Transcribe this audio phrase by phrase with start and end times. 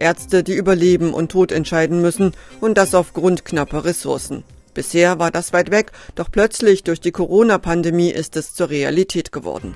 [0.00, 4.42] Ärzte, die über Leben und Tod entscheiden müssen und das aufgrund knapper Ressourcen.
[4.74, 9.74] Bisher war das weit weg, doch plötzlich durch die Corona-Pandemie ist es zur Realität geworden.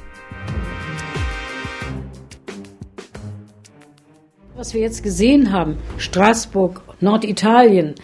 [4.56, 7.94] Was wir jetzt gesehen haben, Straßburg, Norditalien,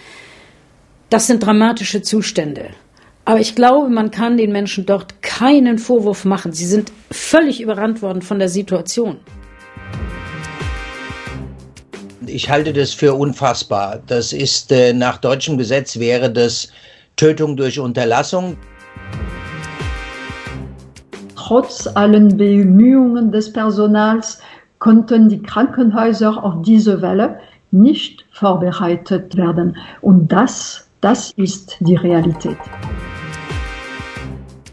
[1.09, 2.71] das sind dramatische Zustände.
[3.25, 6.53] Aber ich glaube, man kann den Menschen dort keinen Vorwurf machen.
[6.53, 9.21] Sie sind völlig überrannt worden von der Situation.
[12.27, 14.01] Ich halte das für unfassbar.
[14.07, 16.69] Das ist äh, nach deutschem Gesetz wäre das
[17.17, 18.57] Tötung durch Unterlassung.
[21.35, 24.39] Trotz allen Bemühungen des Personals
[24.79, 29.77] konnten die Krankenhäuser auf diese Welle nicht vorbereitet werden.
[30.01, 32.59] Und das, das ist die Realität.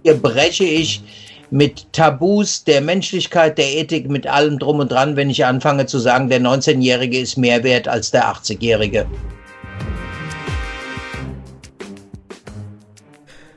[0.04, 1.02] Hier breche ich
[1.50, 6.00] mit Tabus der Menschlichkeit, der Ethik, mit allem drum und dran, wenn ich anfange zu
[6.00, 9.06] sagen, der 19-Jährige ist mehr wert als der 80-Jährige.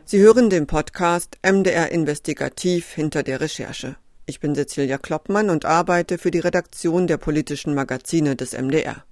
[0.04, 3.96] Sie hören den Podcast MDR Investigativ hinter der Recherche.
[4.26, 9.04] Ich bin Cecilia Kloppmann und arbeite für die Redaktion der politischen Magazine des MDR.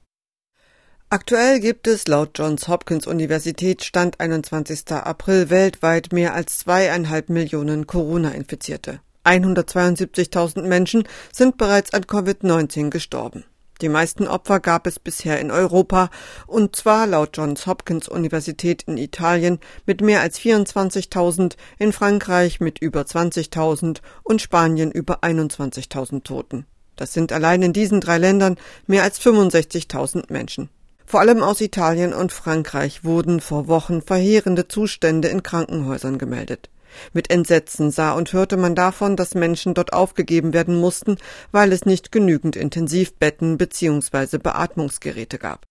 [1.11, 4.93] Aktuell gibt es laut Johns Hopkins Universität Stand 21.
[4.93, 9.01] April weltweit mehr als zweieinhalb Millionen Corona-Infizierte.
[9.25, 13.45] 172.000 Menschen sind bereits an Covid-19 gestorben.
[13.81, 16.11] Die meisten Opfer gab es bisher in Europa,
[16.47, 22.81] und zwar laut Johns Hopkins Universität in Italien mit mehr als 24.000, in Frankreich mit
[22.81, 26.67] über 20.000 und Spanien über 21.000 Toten.
[26.97, 28.57] Das sind allein in diesen drei Ländern
[28.87, 30.69] mehr als 65.000 Menschen.
[31.09, 36.69] Vor allem aus Italien und Frankreich wurden vor Wochen verheerende Zustände in Krankenhäusern gemeldet.
[37.15, 41.17] Mit Entsetzen sah und hörte man davon, dass Menschen dort aufgegeben werden mussten,
[41.51, 44.37] weil es nicht genügend Intensivbetten bzw.
[44.37, 45.65] Beatmungsgeräte gab.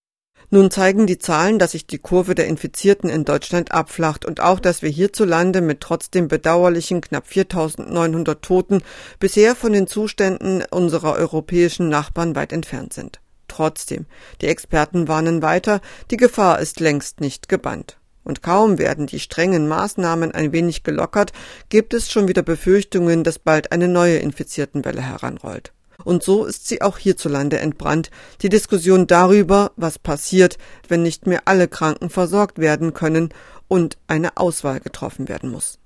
[0.49, 4.59] Nun zeigen die Zahlen, dass sich die Kurve der Infizierten in Deutschland abflacht und auch,
[4.59, 8.81] dass wir hierzulande mit trotzdem bedauerlichen knapp 4900 Toten
[9.19, 13.19] bisher von den Zuständen unserer europäischen Nachbarn weit entfernt sind.
[13.47, 14.05] Trotzdem,
[14.41, 15.81] die Experten warnen weiter,
[16.11, 17.97] die Gefahr ist längst nicht gebannt.
[18.23, 21.31] Und kaum werden die strengen Maßnahmen ein wenig gelockert,
[21.69, 25.71] gibt es schon wieder Befürchtungen, dass bald eine neue Infiziertenwelle heranrollt.
[26.03, 30.57] Und so ist sie auch hierzulande entbrannt, die Diskussion darüber, was passiert,
[30.87, 33.29] wenn nicht mehr alle Kranken versorgt werden können
[33.67, 35.79] und eine Auswahl getroffen werden muss.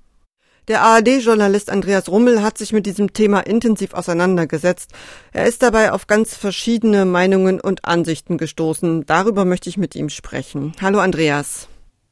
[0.68, 4.92] Der ARD-Journalist Andreas Rummel hat sich mit diesem Thema intensiv auseinandergesetzt.
[5.34, 9.06] Er ist dabei auf ganz verschiedene Meinungen und Ansichten gestoßen.
[9.08, 10.74] Darüber möchte ich mit ihm sprechen.
[10.80, 11.68] Hallo Andreas.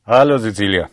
[0.06, 0.90] Hallo Cecilia.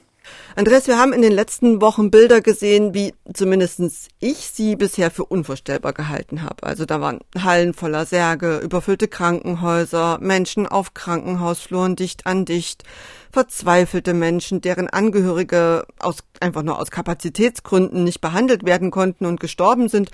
[0.55, 3.81] Andreas, wir haben in den letzten Wochen Bilder gesehen, wie zumindest
[4.21, 6.63] ich sie bisher für unvorstellbar gehalten habe.
[6.63, 12.85] Also da waren Hallen voller Särge, überfüllte Krankenhäuser, Menschen auf Krankenhausfluren dicht an dicht,
[13.31, 19.89] verzweifelte Menschen, deren Angehörige aus, einfach nur aus Kapazitätsgründen nicht behandelt werden konnten und gestorben
[19.89, 20.11] sind.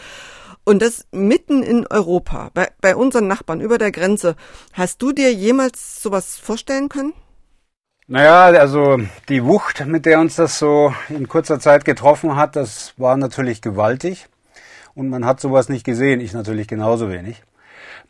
[0.64, 4.36] Und das mitten in Europa, bei, bei unseren Nachbarn über der Grenze.
[4.72, 7.12] Hast du dir jemals sowas vorstellen können?
[8.12, 8.98] Naja, also
[9.30, 13.62] die Wucht, mit der uns das so in kurzer Zeit getroffen hat, das war natürlich
[13.62, 14.26] gewaltig.
[14.94, 17.42] Und man hat sowas nicht gesehen, ich natürlich genauso wenig.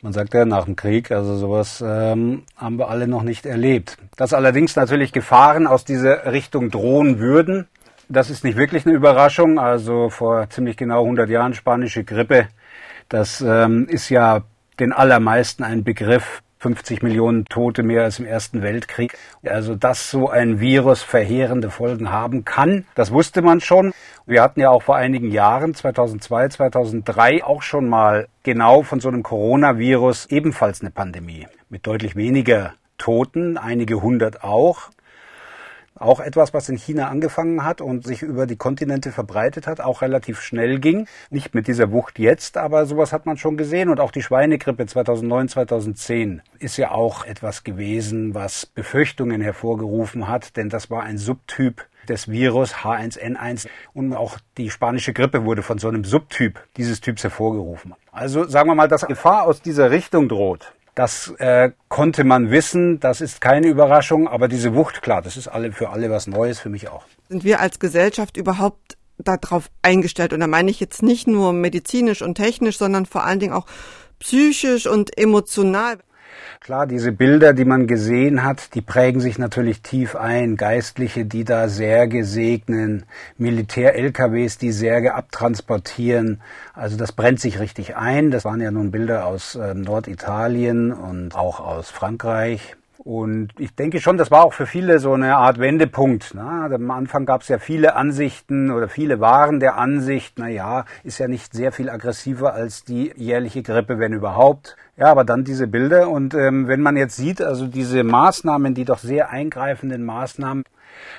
[0.01, 3.97] Man sagt ja nach dem Krieg, also sowas ähm, haben wir alle noch nicht erlebt.
[4.17, 7.69] Dass allerdings natürlich Gefahren aus dieser Richtung drohen würden,
[8.09, 9.57] das ist nicht wirklich eine Überraschung.
[9.57, 12.49] Also vor ziemlich genau 100 Jahren spanische Grippe,
[13.07, 14.41] das ähm, ist ja
[14.81, 19.17] den allermeisten ein Begriff, 50 Millionen Tote mehr als im Ersten Weltkrieg.
[19.45, 23.91] Also, dass so ein Virus verheerende Folgen haben kann, das wusste man schon.
[24.25, 29.09] Wir hatten ja auch vor einigen Jahren, 2002, 2003, auch schon mal genau von so
[29.09, 34.89] einem Coronavirus ebenfalls eine Pandemie mit deutlich weniger Toten, einige hundert auch.
[35.95, 40.01] Auch etwas, was in China angefangen hat und sich über die Kontinente verbreitet hat, auch
[40.01, 41.07] relativ schnell ging.
[41.29, 43.89] Nicht mit dieser Wucht jetzt, aber sowas hat man schon gesehen.
[43.89, 50.57] Und auch die Schweinegrippe 2009, 2010 ist ja auch etwas gewesen, was Befürchtungen hervorgerufen hat,
[50.57, 55.77] denn das war ein Subtyp des Virus H1N1 und auch die spanische Grippe wurde von
[55.77, 57.93] so einem Subtyp dieses Typs hervorgerufen.
[58.11, 62.99] Also sagen wir mal, dass Gefahr aus dieser Richtung droht, das äh, konnte man wissen,
[62.99, 66.59] das ist keine Überraschung, aber diese Wucht, klar, das ist alle für alle was Neues,
[66.59, 67.05] für mich auch.
[67.29, 70.33] Sind wir als Gesellschaft überhaupt darauf eingestellt?
[70.33, 73.65] Und da meine ich jetzt nicht nur medizinisch und technisch, sondern vor allen Dingen auch
[74.19, 75.97] psychisch und emotional.
[76.59, 80.55] Klar, diese Bilder, die man gesehen hat, die prägen sich natürlich tief ein.
[80.55, 83.05] Geistliche, die da Särge segnen,
[83.37, 86.41] Militär-LKWs, die Särge abtransportieren.
[86.73, 88.31] Also das brennt sich richtig ein.
[88.31, 92.75] Das waren ja nun Bilder aus äh, Norditalien und auch aus Frankreich.
[93.03, 96.33] Und ich denke schon, das war auch für viele so eine Art Wendepunkt.
[96.35, 96.69] Ne?
[96.73, 101.17] Am Anfang gab es ja viele Ansichten oder viele waren der Ansicht, na ja, ist
[101.17, 104.77] ja nicht sehr viel aggressiver als die jährliche Grippe, wenn überhaupt.
[104.95, 108.85] Ja, aber dann diese Bilder und ähm, wenn man jetzt sieht, also diese Maßnahmen, die
[108.85, 110.63] doch sehr eingreifenden Maßnahmen,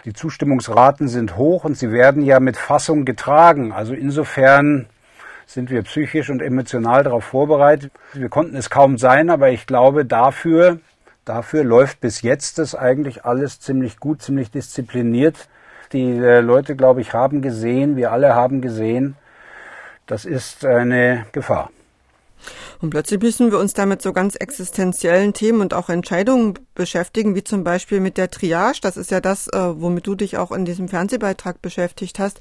[0.07, 3.73] die Zustimmungsraten sind hoch und sie werden ja mit Fassung getragen.
[3.73, 4.87] Also insofern
[5.45, 7.93] sind wir psychisch und emotional darauf vorbereitet.
[8.15, 10.79] Wir konnten es kaum sein, aber ich glaube, dafür
[11.25, 15.49] Dafür läuft bis jetzt das eigentlich alles ziemlich gut, ziemlich diszipliniert.
[15.93, 19.17] Die äh, Leute, glaube ich, haben gesehen, wir alle haben gesehen,
[20.07, 21.71] das ist eine Gefahr.
[22.81, 27.45] Und plötzlich müssen wir uns damit so ganz existenziellen Themen und auch Entscheidungen beschäftigen, wie
[27.45, 28.79] zum Beispiel mit der Triage.
[28.83, 32.41] Das ist ja das, äh, womit du dich auch in diesem Fernsehbeitrag beschäftigt hast.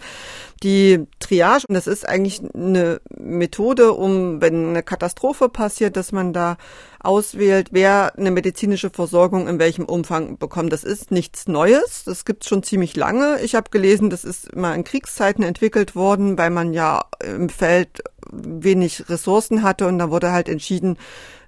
[0.63, 6.33] Die Triage, und das ist eigentlich eine Methode, um, wenn eine Katastrophe passiert, dass man
[6.33, 6.57] da
[6.99, 10.71] auswählt, wer eine medizinische Versorgung in welchem Umfang bekommt.
[10.71, 12.03] Das ist nichts Neues.
[12.06, 13.39] Das gibt es schon ziemlich lange.
[13.41, 18.03] Ich habe gelesen, das ist immer in Kriegszeiten entwickelt worden, weil man ja im Feld
[18.33, 20.97] wenig Ressourcen hatte und da wurde halt entschieden,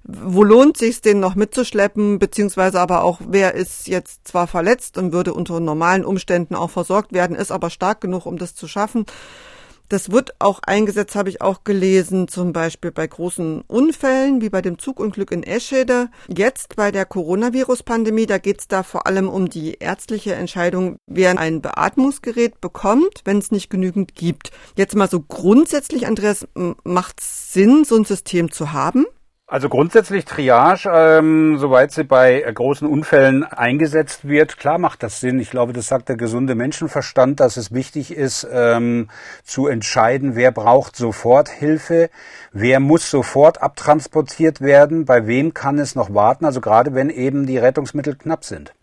[0.04, 5.12] wo lohnt sich den noch mitzuschleppen, beziehungsweise aber auch, wer ist jetzt zwar verletzt und
[5.12, 9.04] würde unter normalen Umständen auch versorgt werden, ist aber stark genug, um das zu schaffen.
[9.88, 14.62] Das wird auch eingesetzt, habe ich auch gelesen, zum Beispiel bei großen Unfällen, wie bei
[14.62, 16.08] dem Zugunglück in Eschede.
[16.28, 21.38] Jetzt bei der Coronavirus-Pandemie, da geht es da vor allem um die ärztliche Entscheidung, wer
[21.38, 24.50] ein Beatmungsgerät bekommt, wenn es nicht genügend gibt.
[24.76, 26.48] Jetzt mal so grundsätzlich, Andreas,
[26.84, 29.06] macht es Sinn, so ein System zu haben?
[29.48, 35.20] Also grundsätzlich Triage, ähm, soweit sie bei äh, großen Unfällen eingesetzt wird, klar macht das
[35.20, 35.38] Sinn.
[35.38, 39.08] Ich glaube, das sagt der gesunde Menschenverstand, dass es wichtig ist, ähm,
[39.44, 42.10] zu entscheiden, wer braucht sofort Hilfe,
[42.50, 47.46] wer muss sofort abtransportiert werden, bei wem kann es noch warten, also gerade wenn eben
[47.46, 48.75] die Rettungsmittel knapp sind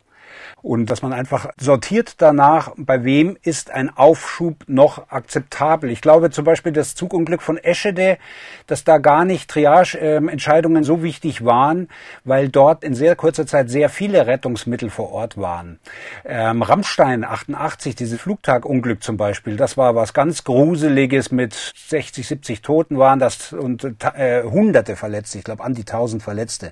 [0.63, 5.89] und dass man einfach sortiert danach, bei wem ist ein Aufschub noch akzeptabel.
[5.92, 8.18] Ich glaube zum Beispiel das Zugunglück von Eschede,
[8.65, 11.89] dass da gar nicht Triage-Entscheidungen so wichtig waren,
[12.24, 15.80] weil dort in sehr kurzer Zeit sehr viele Rettungsmittel vor Ort waren.
[16.24, 22.62] Ähm, Rammstein 88, dieses Flugtagunglück zum Beispiel, das war was ganz Gruseliges mit 60, 70
[22.62, 26.71] Toten waren das und äh, Hunderte Verletzte, ich glaube an die 1000 Verletzte,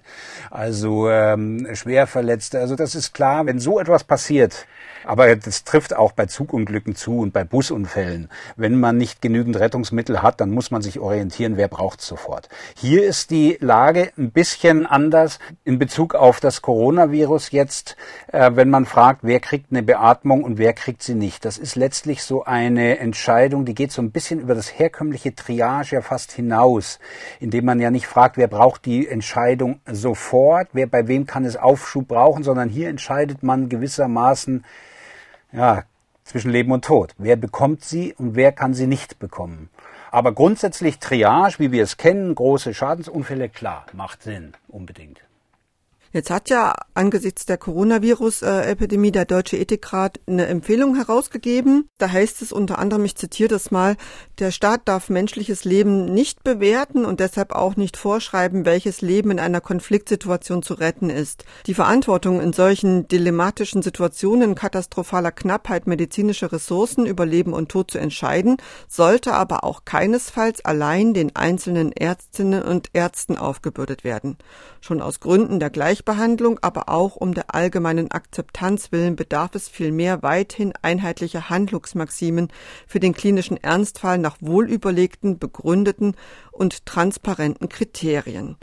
[0.50, 2.60] also ähm, schwer Verletzte.
[2.60, 4.68] Also das ist klar, wenn so etwas passiert,
[5.06, 8.30] aber das trifft auch bei Zugunglücken zu und bei Busunfällen.
[8.56, 12.50] Wenn man nicht genügend Rettungsmittel hat, dann muss man sich orientieren, wer braucht sofort.
[12.76, 17.96] Hier ist die Lage ein bisschen anders in Bezug auf das Coronavirus jetzt,
[18.32, 21.46] äh, wenn man fragt, wer kriegt eine Beatmung und wer kriegt sie nicht.
[21.46, 25.92] Das ist letztlich so eine Entscheidung, die geht so ein bisschen über das herkömmliche Triage
[25.92, 27.00] ja fast hinaus,
[27.40, 31.58] indem man ja nicht fragt, wer braucht die Entscheidung sofort, wer bei wem kann es
[31.58, 34.64] Aufschub brauchen, sondern hier entscheidet man gewissermaßen,
[35.52, 35.84] ja,
[36.24, 37.14] zwischen Leben und Tod.
[37.18, 39.70] Wer bekommt sie und wer kann sie nicht bekommen?
[40.12, 45.22] Aber grundsätzlich Triage, wie wir es kennen, große Schadensunfälle, klar, macht Sinn, unbedingt.
[46.14, 51.88] Jetzt hat ja angesichts der Coronavirus-Epidemie der Deutsche Ethikrat eine Empfehlung herausgegeben.
[51.98, 53.96] Da heißt es unter anderem, ich zitiere das mal,
[54.38, 59.40] der Staat darf menschliches Leben nicht bewerten und deshalb auch nicht vorschreiben, welches Leben in
[59.40, 61.46] einer Konfliktsituation zu retten ist.
[61.66, 68.00] Die Verantwortung in solchen dilematischen Situationen katastrophaler Knappheit medizinischer Ressourcen über Leben und Tod zu
[68.00, 68.58] entscheiden,
[68.90, 74.38] sollte aber auch keinesfalls allein den einzelnen Ärztinnen und Ärzten aufgebürdet werden.
[74.82, 75.70] Schon aus Gründen der
[76.02, 82.48] Gleichbehandlung, aber auch um der allgemeinen Akzeptanz willen bedarf es vielmehr weithin einheitlicher Handlungsmaximen
[82.88, 86.16] für den klinischen Ernstfall nach wohlüberlegten, begründeten
[86.52, 88.58] und transparenten Kriterien.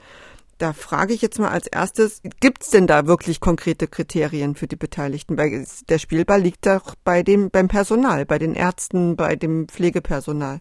[0.58, 4.66] Da frage ich jetzt mal als erstes, gibt es denn da wirklich konkrete Kriterien für
[4.66, 5.36] die Beteiligten?
[5.36, 10.60] Der Spielball liegt doch bei dem, beim Personal, bei den Ärzten, bei dem Pflegepersonal.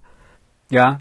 [0.69, 0.99] Ja,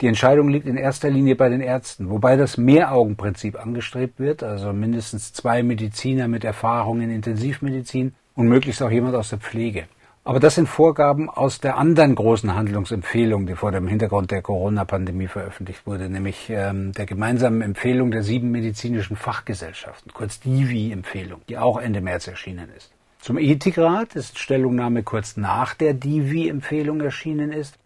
[0.00, 4.72] die Entscheidung liegt in erster Linie bei den Ärzten, wobei das Mehraugenprinzip angestrebt wird, also
[4.72, 9.88] mindestens zwei Mediziner mit Erfahrung in Intensivmedizin und möglichst auch jemand aus der Pflege.
[10.22, 15.26] Aber das sind Vorgaben aus der anderen großen Handlungsempfehlung, die vor dem Hintergrund der Corona-Pandemie
[15.26, 21.80] veröffentlicht wurde, nämlich ähm, der gemeinsamen Empfehlung der sieben medizinischen Fachgesellschaften, kurz DIVI-Empfehlung, die auch
[21.80, 22.92] Ende März erschienen ist.
[23.20, 27.78] Zum Ethikrat ist Stellungnahme kurz nach der DIVI-Empfehlung erschienen ist.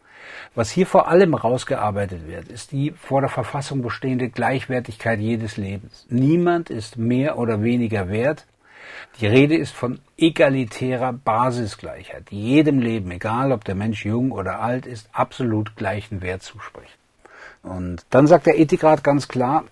[0.55, 6.07] Was hier vor allem rausgearbeitet wird, ist die vor der Verfassung bestehende Gleichwertigkeit jedes Lebens.
[6.11, 8.47] Niemand ist mehr oder weniger wert.
[9.21, 14.61] Die Rede ist von egalitärer Basisgleichheit, die jedem Leben, egal ob der Mensch jung oder
[14.61, 16.99] alt ist, absolut gleichen Wert zuspricht.
[17.63, 19.65] Und dann sagt der Ethikrat ganz klar,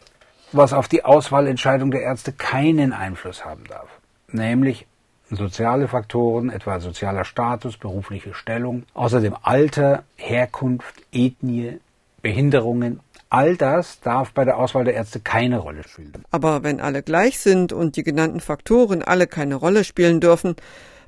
[0.53, 3.89] was auf die Auswahlentscheidung der Ärzte keinen Einfluss haben darf,
[4.29, 4.87] nämlich
[5.31, 11.79] soziale Faktoren, etwa sozialer Status, berufliche Stellung, außerdem Alter, Herkunft, Ethnie,
[12.23, 16.25] Behinderungen, all das darf bei der Auswahl der Ärzte keine Rolle spielen.
[16.31, 20.57] Aber wenn alle gleich sind und die genannten Faktoren alle keine Rolle spielen dürfen,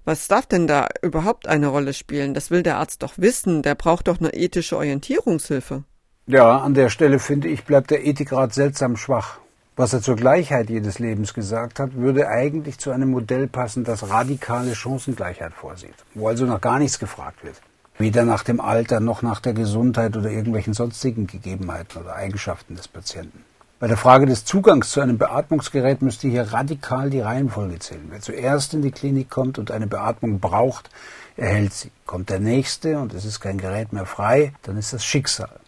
[0.05, 2.35] was darf denn da überhaupt eine Rolle spielen?
[2.35, 5.85] Das will der Arzt doch wissen, der braucht doch eine ethische Orientierungshilfe.
[6.27, 9.39] Ja, an der Stelle finde ich, bleibt der Ethikrat seltsam schwach.
[9.75, 14.11] Was er zur Gleichheit jedes Lebens gesagt hat, würde eigentlich zu einem Modell passen, das
[14.11, 17.57] radikale Chancengleichheit vorsieht, wo also noch gar nichts gefragt wird.
[17.97, 22.87] Weder nach dem Alter noch nach der Gesundheit oder irgendwelchen sonstigen Gegebenheiten oder Eigenschaften des
[22.87, 23.45] Patienten.
[23.79, 28.09] Bei der Frage des Zugangs zu einem Beatmungsgerät müsste hier radikal die Reihenfolge zählen.
[28.11, 30.91] Wer zuerst in die Klinik kommt und eine Beatmung braucht,
[31.39, 31.91] erhält sie.
[32.05, 35.61] Kommt der Nächste und es ist kein Gerät mehr frei, dann ist das Schicksal.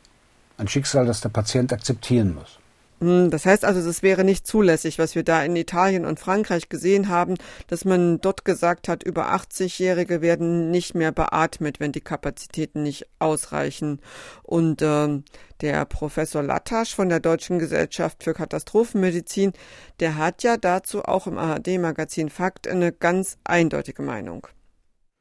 [0.58, 2.58] Ein Schicksal, das der Patient akzeptieren muss.
[3.00, 6.68] Hm, das heißt also, es wäre nicht zulässig, was wir da in Italien und Frankreich
[6.68, 7.34] gesehen haben,
[7.66, 13.06] dass man dort gesagt hat, über 80-Jährige werden nicht mehr beatmet, wenn die Kapazitäten nicht
[13.18, 14.00] ausreichen.
[14.42, 15.22] Und äh,
[15.60, 19.52] der Professor Lattasch von der Deutschen Gesellschaft für Katastrophenmedizin,
[20.00, 24.46] der hat ja dazu auch im ARD-Magazin Fakt eine ganz eindeutige Meinung.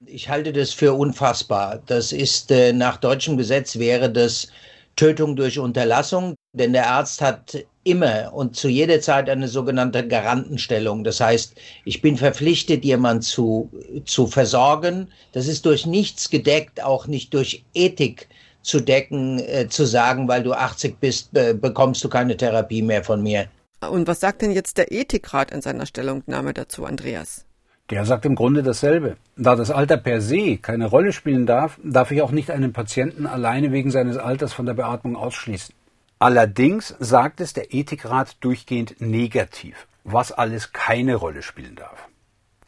[0.05, 1.81] Ich halte das für unfassbar.
[1.85, 4.49] Das ist äh, nach deutschem Gesetz wäre das
[4.95, 11.03] Tötung durch Unterlassung, denn der Arzt hat immer und zu jeder Zeit eine sogenannte Garantenstellung.
[11.03, 13.69] Das heißt, ich bin verpflichtet, jemand zu,
[14.05, 15.09] zu versorgen.
[15.33, 18.29] Das ist durch nichts gedeckt, auch nicht durch Ethik
[18.61, 23.03] zu decken, äh, zu sagen, weil du 80 bist, äh, bekommst du keine Therapie mehr
[23.03, 23.47] von mir.
[23.81, 27.45] Und was sagt denn jetzt der Ethikrat in seiner Stellungnahme dazu, Andreas?
[27.89, 29.17] Der sagt im Grunde dasselbe.
[29.35, 33.25] Da das Alter per se keine Rolle spielen darf, darf ich auch nicht einen Patienten
[33.25, 35.75] alleine wegen seines Alters von der Beatmung ausschließen.
[36.23, 42.07] Allerdings sagt es der Ethikrat durchgehend negativ, was alles keine Rolle spielen darf.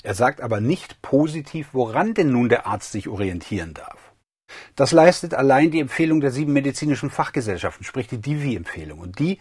[0.04, 4.12] Er sagt aber nicht positiv, woran denn nun der Arzt sich orientieren darf.
[4.76, 9.00] Das leistet allein die Empfehlung der sieben medizinischen Fachgesellschaften, sprich die Divi-Empfehlung.
[9.00, 9.40] Und die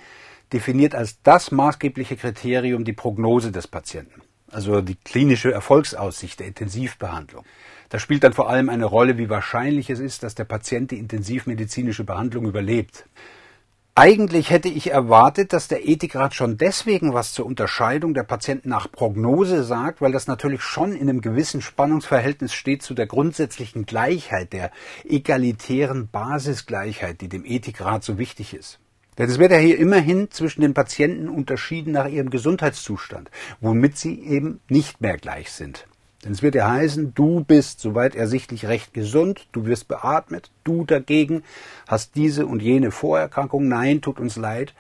[0.53, 4.23] definiert als das maßgebliche Kriterium die Prognose des Patienten
[4.55, 7.45] also die klinische Erfolgsaussicht der Intensivbehandlung.
[7.89, 10.99] Da spielt dann vor allem eine Rolle, wie wahrscheinlich es ist, dass der Patient die
[10.99, 13.07] intensivmedizinische Behandlung überlebt.
[13.97, 18.91] Eigentlich hätte ich erwartet, dass der Ethikrat schon deswegen was zur Unterscheidung der Patienten nach
[18.91, 24.53] Prognose sagt, weil das natürlich schon in einem gewissen Spannungsverhältnis steht zu der grundsätzlichen Gleichheit,
[24.53, 24.73] der
[25.05, 28.81] egalitären Basisgleichheit, die dem Ethikrat so wichtig ist.
[29.17, 34.21] Denn es wird ja hier immerhin zwischen den Patienten unterschieden nach ihrem Gesundheitszustand, womit sie
[34.25, 35.87] eben nicht mehr gleich sind.
[36.25, 40.85] Denn es wird ja heißen, du bist soweit ersichtlich recht gesund, du wirst beatmet, du
[40.85, 41.45] dagegen
[41.87, 44.73] hast diese und jene Vorerkrankung, nein, tut uns leid,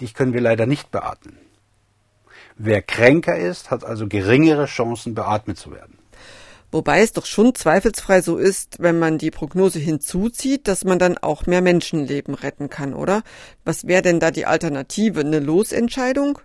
[0.00, 1.36] dich können wir leider nicht beatmen.
[2.56, 5.98] Wer kränker ist, hat also geringere Chancen, beatmet zu werden.
[6.70, 11.18] Wobei es doch schon zweifelsfrei so ist, wenn man die Prognose hinzuzieht, dass man dann
[11.18, 13.22] auch mehr Menschenleben retten kann, oder?
[13.64, 15.20] Was wäre denn da die Alternative?
[15.20, 16.38] Eine Losentscheidung?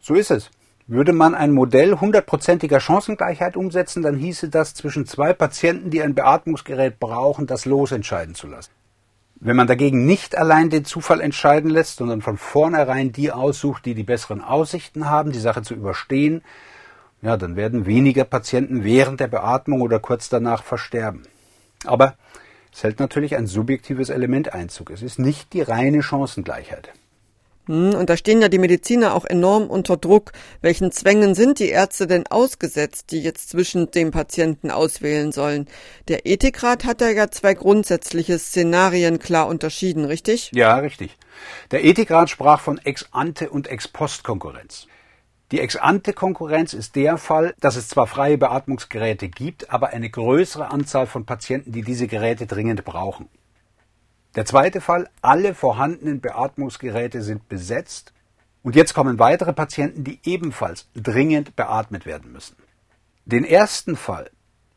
[0.00, 0.50] So ist es.
[0.90, 6.16] Würde man ein Modell hundertprozentiger Chancengleichheit umsetzen, dann hieße das zwischen zwei Patienten, die ein
[6.16, 8.72] Beatmungsgerät brauchen, das losentscheiden zu lassen.
[9.36, 13.94] Wenn man dagegen nicht allein den Zufall entscheiden lässt, sondern von vornherein die aussucht, die
[13.94, 16.42] die besseren Aussichten haben, die Sache zu überstehen,
[17.22, 21.22] ja, dann werden weniger Patienten während der Beatmung oder kurz danach versterben.
[21.84, 22.16] Aber
[22.72, 24.90] es hält natürlich ein subjektives Element Einzug.
[24.90, 26.90] Es ist nicht die reine Chancengleichheit.
[27.66, 30.32] Hm, und da stehen ja die Mediziner auch enorm unter Druck.
[30.60, 35.68] Welchen Zwängen sind die Ärzte denn ausgesetzt, die jetzt zwischen dem Patienten auswählen sollen?
[36.08, 40.50] Der Ethikrat hat da ja zwei grundsätzliche Szenarien klar unterschieden, richtig?
[40.54, 41.16] Ja, richtig.
[41.70, 44.86] Der Ethikrat sprach von Ex-ante und Ex-post-Konkurrenz.
[45.52, 51.08] Die Ex-ante-Konkurrenz ist der Fall, dass es zwar freie Beatmungsgeräte gibt, aber eine größere Anzahl
[51.08, 53.28] von Patienten, die diese Geräte dringend brauchen.
[54.36, 58.12] Der zweite Fall, alle vorhandenen Beatmungsgeräte sind besetzt
[58.62, 62.56] und jetzt kommen weitere Patienten, die ebenfalls dringend beatmet werden müssen.
[63.24, 64.30] Den ersten Fall,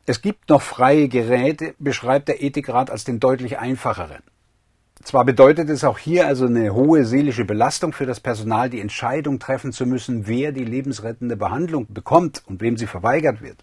[0.06, 4.22] es gibt noch freie Geräte, beschreibt der Ethikrat als den deutlich einfacheren.
[5.04, 9.38] Zwar bedeutet es auch hier also eine hohe seelische Belastung für das Personal, die Entscheidung
[9.38, 13.58] treffen zu müssen, wer die lebensrettende Behandlung bekommt und wem sie verweigert wird.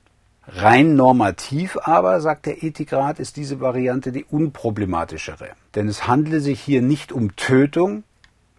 [0.53, 5.49] Rein normativ aber, sagt der Ethikrat, ist diese Variante die unproblematischere.
[5.75, 8.03] Denn es handle sich hier nicht um Tötung,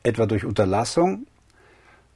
[0.02, 1.26] etwa durch Unterlassung,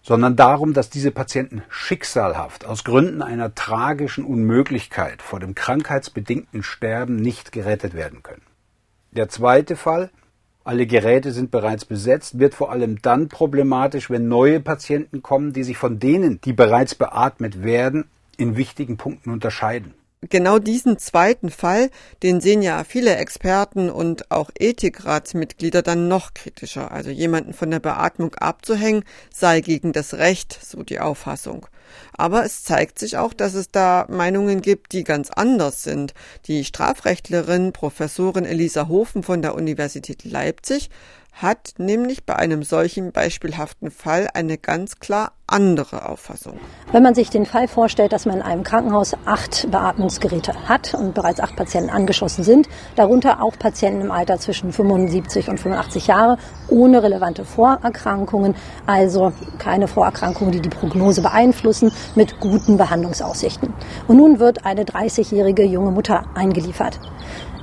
[0.03, 7.17] sondern darum, dass diese Patienten schicksalhaft aus Gründen einer tragischen Unmöglichkeit vor dem krankheitsbedingten Sterben
[7.17, 8.43] nicht gerettet werden können.
[9.11, 10.11] Der zweite Fall,
[10.65, 15.65] alle Geräte sind bereits besetzt, wird vor allem dann problematisch, wenn neue Patienten kommen, die
[15.65, 18.05] sich von denen, die bereits beatmet werden,
[18.37, 19.95] in wichtigen Punkten unterscheiden
[20.29, 21.91] genau diesen zweiten Fall,
[22.23, 26.91] den sehen ja viele Experten und auch Ethikratsmitglieder dann noch kritischer.
[26.91, 31.67] Also jemanden von der Beatmung abzuhängen, sei gegen das Recht, so die Auffassung.
[32.13, 36.15] Aber es zeigt sich auch, dass es da Meinungen gibt, die ganz anders sind.
[36.47, 40.91] Die Strafrechtlerin Professorin Elisa Hofen von der Universität Leipzig
[41.37, 46.59] hat nämlich bei einem solchen beispielhaften Fall eine ganz klar andere Auffassung.
[46.93, 51.15] Wenn man sich den Fall vorstellt, dass man in einem Krankenhaus acht Beatmungsgeräte hat und
[51.15, 56.39] bereits acht Patienten angeschlossen sind, darunter auch Patienten im Alter zwischen 75 und 85 Jahre
[56.69, 63.73] ohne relevante Vorerkrankungen, also keine Vorerkrankungen, die die Prognose beeinflussen, mit guten Behandlungsaussichten.
[64.09, 66.99] Und nun wird eine 30-jährige junge Mutter eingeliefert.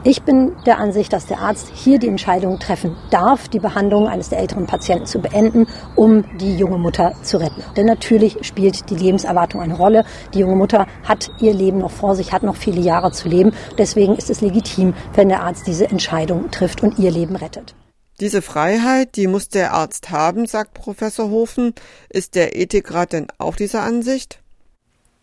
[0.06, 4.28] Ich bin der Ansicht, dass der Arzt hier die Entscheidung treffen darf, die Behandlung eines
[4.28, 7.64] der älteren Patienten zu beenden, um die junge Mutter zu retten.
[7.78, 10.04] Denn natürlich spielt die Lebenserwartung eine Rolle.
[10.34, 13.54] Die junge Mutter hat ihr Leben noch vor sich, hat noch viele Jahre zu leben.
[13.78, 17.74] Deswegen ist es legitim, wenn der Arzt diese Entscheidung trifft und ihr Leben rettet.
[18.20, 21.74] Diese Freiheit, die muss der Arzt haben, sagt Professor Hofen.
[22.10, 24.42] Ist der Ethikrat denn auch dieser Ansicht?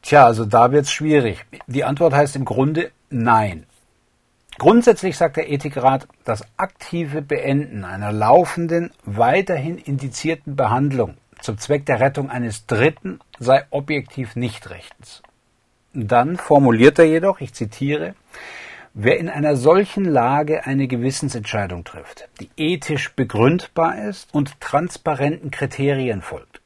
[0.01, 1.45] Tja, also da wird's schwierig.
[1.67, 3.67] Die Antwort heißt im Grunde nein.
[4.61, 12.01] Grundsätzlich sagt der Ethikrat, das aktive Beenden einer laufenden, weiterhin indizierten Behandlung zum Zweck der
[12.01, 15.23] Rettung eines Dritten sei objektiv nicht rechtens.
[15.95, 18.15] Dann formuliert er jedoch, ich zitiere,
[18.93, 26.21] Wer in einer solchen Lage eine Gewissensentscheidung trifft, die ethisch begründbar ist und transparenten Kriterien
[26.21, 26.61] folgt,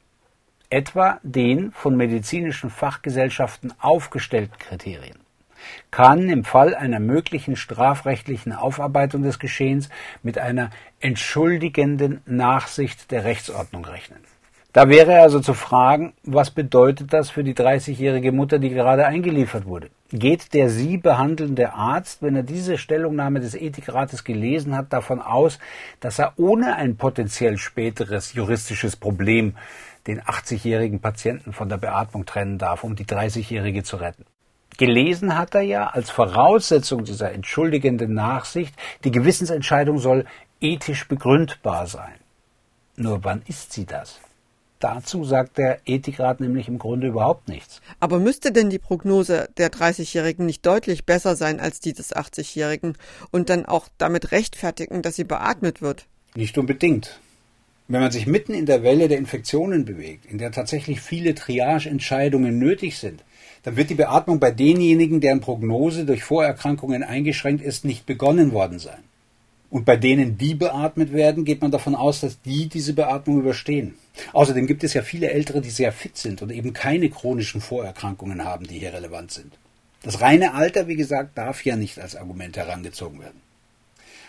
[0.69, 5.21] etwa den von medizinischen Fachgesellschaften aufgestellten Kriterien,
[5.90, 9.88] kann im Fall einer möglichen strafrechtlichen Aufarbeitung des Geschehens
[10.23, 14.21] mit einer entschuldigenden Nachsicht der Rechtsordnung rechnen.
[14.75, 19.67] Da wäre also zu fragen, was bedeutet das für die 30-jährige Mutter, die gerade eingeliefert
[19.67, 19.91] wurde?
[20.10, 25.60] Geht der sie behandelnde Arzt, wenn er diese Stellungnahme des Ethikrates gelesen hat, davon aus,
[26.00, 29.54] dass er ohne ein potenziell späteres juristisches Problem
[30.08, 34.25] den 80-jährigen Patienten von der Beatmung trennen darf, um die 30-jährige zu retten?
[34.76, 40.26] Gelesen hat er ja als Voraussetzung dieser entschuldigenden Nachsicht, die Gewissensentscheidung soll
[40.60, 42.15] ethisch begründbar sein.
[42.97, 44.21] Nur wann ist sie das?
[44.80, 47.80] Dazu sagt der Ethikrat nämlich im Grunde überhaupt nichts.
[48.00, 52.95] Aber müsste denn die Prognose der 30-Jährigen nicht deutlich besser sein als die des 80-Jährigen
[53.30, 56.06] und dann auch damit rechtfertigen, dass sie beatmet wird?
[56.34, 57.19] Nicht unbedingt.
[57.87, 62.58] Wenn man sich mitten in der Welle der Infektionen bewegt, in der tatsächlich viele Triage-Entscheidungen
[62.58, 63.23] nötig sind,
[63.65, 68.79] dann wird die Beatmung bei denjenigen, deren Prognose durch Vorerkrankungen eingeschränkt ist, nicht begonnen worden
[68.79, 69.03] sein.
[69.71, 73.95] Und bei denen, die beatmet werden, geht man davon aus, dass die diese Beatmung überstehen.
[74.33, 78.45] Außerdem gibt es ja viele Ältere, die sehr fit sind und eben keine chronischen Vorerkrankungen
[78.45, 79.59] haben, die hier relevant sind.
[80.03, 83.41] Das reine Alter, wie gesagt, darf ja nicht als Argument herangezogen werden.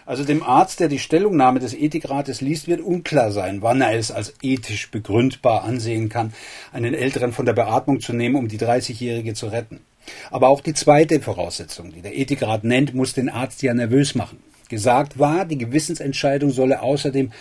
[0.06, 4.12] Also dem Arzt, der die Stellungnahme des Ethikrates liest, wird unklar sein, wann er es
[4.12, 6.34] als ethisch begründbar ansehen kann,
[6.72, 9.82] einen Älteren von der Beatmung zu nehmen, um die 30-Jährige zu retten.
[10.30, 14.38] Aber auch die zweite Voraussetzung, die der Ethikrat nennt, muss den Arzt ja nervös machen.
[14.70, 17.32] Gesagt war, die Gewissensentscheidung solle außerdem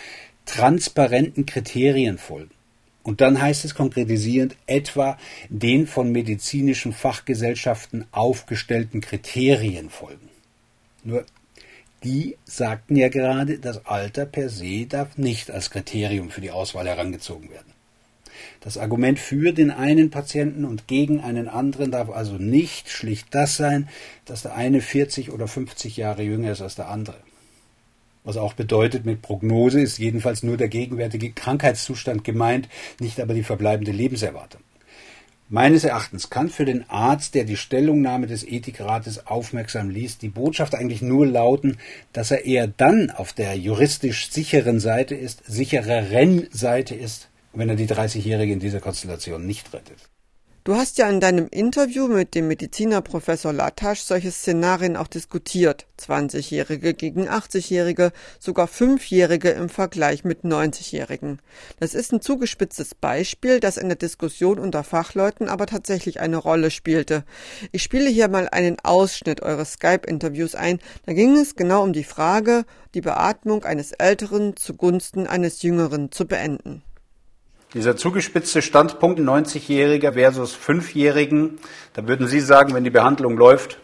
[0.45, 2.51] transparenten Kriterien folgen.
[3.03, 5.17] Und dann heißt es konkretisierend etwa
[5.49, 10.29] den von medizinischen Fachgesellschaften aufgestellten Kriterien folgen.
[11.03, 11.23] Nur
[12.05, 16.87] die sagten ja gerade, das Alter per se darf nicht als Kriterium für die Auswahl
[16.87, 17.73] herangezogen werden.
[18.61, 23.57] Das Argument für den einen Patienten und gegen einen anderen darf also nicht schlicht das
[23.57, 23.89] sein,
[24.25, 27.17] dass der eine 40 oder 50 Jahre jünger ist als der andere.
[28.23, 33.43] Was auch bedeutet, mit Prognose ist jedenfalls nur der gegenwärtige Krankheitszustand gemeint, nicht aber die
[33.43, 34.61] verbleibende Lebenserwartung.
[35.47, 40.73] Meines Erachtens kann für den Arzt, der die Stellungnahme des Ethikrates aufmerksam liest, die Botschaft
[40.73, 41.77] eigentlich nur lauten,
[42.13, 47.75] dass er eher dann auf der juristisch sicheren Seite ist, sichereren Seite ist, wenn er
[47.75, 50.09] die 30-Jährige in dieser Konstellation nicht rettet.
[50.65, 55.85] Du hast ja in deinem Interview mit dem Mediziner Professor Latasch solche Szenarien auch diskutiert.
[55.99, 61.39] 20-Jährige gegen 80-Jährige, sogar 5-Jährige im Vergleich mit 90-Jährigen.
[61.79, 66.71] Das ist ein zugespitztes Beispiel, das in der Diskussion unter Fachleuten aber tatsächlich eine Rolle
[66.71, 67.25] spielte.
[67.71, 70.79] Ich spiele hier mal einen Ausschnitt eures Skype-Interviews ein.
[71.05, 76.25] Da ging es genau um die Frage, die Beatmung eines Älteren zugunsten eines Jüngeren zu
[76.25, 76.81] beenden.
[77.75, 81.59] Dieser zugespitzte Standpunkt 90-Jähriger versus 5-Jährigen,
[81.91, 83.79] da würden Sie sagen, wenn die Behandlung läuft,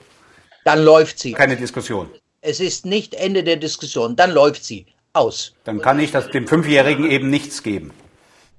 [0.63, 1.33] dann läuft sie.
[1.33, 2.09] Keine Diskussion.
[2.39, 5.51] Es ist nicht Ende der Diskussion, dann läuft sie aus.
[5.65, 7.91] Dann kann ich das dem Fünfjährigen eben nichts geben.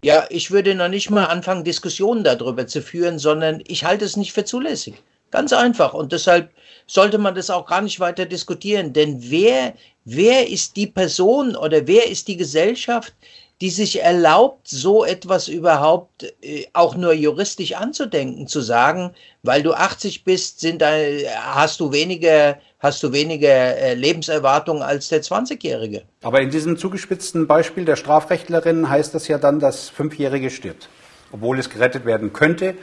[0.05, 4.18] Ja, ich würde noch nicht mal anfangen, Diskussionen darüber zu führen, sondern ich halte es
[4.18, 4.97] nicht für zulässig.
[5.31, 5.95] Ganz einfach.
[5.95, 6.51] Und deshalb
[6.87, 8.92] sollte man das auch gar nicht weiter diskutieren.
[8.92, 9.73] Denn wer,
[10.05, 13.14] wer ist die Person oder wer ist die Gesellschaft,
[13.62, 19.72] die sich erlaubt, so etwas überhaupt äh, auch nur juristisch anzudenken, zu sagen, weil du
[19.72, 26.03] 80 bist, sind, äh, hast du weniger, hast du weniger äh, Lebenserwartung als der 20-Jährige.
[26.25, 30.88] Aber in diesem zugespitzten Beispiel der Strafrechtlerin heißt das ja dann, dass Fünfjährige stirbt.
[31.31, 32.75] Obwohl es gerettet werden könnte,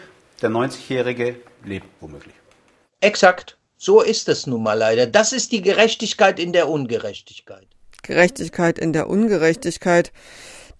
[0.42, 2.36] der 90-Jährige lebt womöglich.
[3.02, 3.58] Exakt.
[3.76, 5.08] So ist es nun mal leider.
[5.08, 7.68] Das ist die Gerechtigkeit in der Ungerechtigkeit.
[8.02, 10.14] Gerechtigkeit in der Ungerechtigkeit.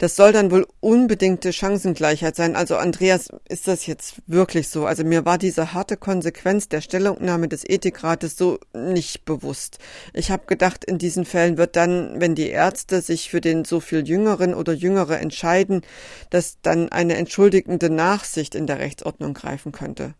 [0.00, 2.56] Das soll dann wohl unbedingte Chancengleichheit sein.
[2.56, 4.86] Also Andreas, ist das jetzt wirklich so?
[4.86, 9.78] Also mir war diese harte Konsequenz der Stellungnahme des Ethikrates so nicht bewusst.
[10.14, 13.78] Ich habe gedacht, in diesen Fällen wird dann, wenn die Ärzte sich für den so
[13.78, 15.82] viel Jüngeren oder Jüngere entscheiden,
[16.30, 20.14] dass dann eine entschuldigende Nachsicht in der Rechtsordnung greifen könnte.